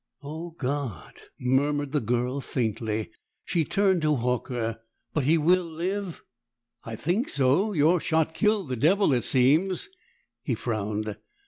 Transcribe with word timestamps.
"Oh 0.23 0.55
God!" 0.57 1.13
murmured 1.39 1.91
the 1.91 1.99
girl 2.01 2.41
faintly. 2.41 3.11
She 3.45 3.63
turned 3.63 4.01
to 4.01 4.15
Horker. 4.15 4.79
"But 5.13 5.25
he 5.25 5.37
will 5.37 5.63
live?" 5.63 6.23
"I 6.83 6.95
think 6.95 7.29
so. 7.29 7.71
Your 7.73 7.99
shot 7.99 8.33
killed 8.33 8.69
the 8.69 8.75
devil, 8.75 9.13
it 9.13 9.23
seems." 9.23 9.89
He 10.41 10.55
frowned. 10.55 11.17